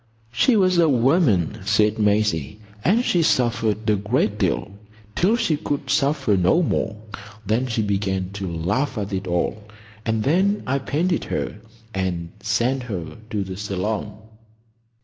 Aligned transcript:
"She 0.31 0.55
was 0.55 0.79
a 0.79 0.89
woman," 0.89 1.59
said 1.63 1.99
Maisie, 1.99 2.59
"and 2.83 3.05
she 3.05 3.21
suffered 3.21 3.87
a 3.87 3.95
great 3.95 4.39
deal,—till 4.39 5.35
she 5.35 5.57
could 5.57 5.91
suffer 5.91 6.35
no 6.35 6.63
more. 6.63 6.99
Then 7.45 7.67
she 7.67 7.83
began 7.83 8.31
to 8.31 8.51
laugh 8.51 8.97
at 8.97 9.13
it 9.13 9.27
all, 9.27 9.61
and 10.03 10.23
then 10.23 10.63
I 10.65 10.79
painted 10.79 11.25
her 11.25 11.57
and 11.93 12.31
sent 12.39 12.81
her 12.89 13.15
to 13.29 13.43
the 13.43 13.55
Salon." 13.55 14.17